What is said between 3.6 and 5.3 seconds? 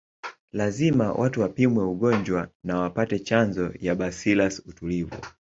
ya bacillus utulivu